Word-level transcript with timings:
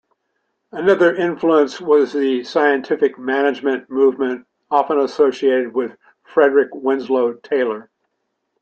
Another 0.71 1.13
influence 1.15 1.79
was 1.79 2.11
the 2.13 2.43
"Scientific 2.43 3.19
Management" 3.19 3.87
movement, 3.87 4.47
often 4.71 4.99
associated 5.01 5.75
with 5.75 5.95
Frederick 6.23 6.69
Winslow 6.73 7.33
Taylor. 7.33 7.91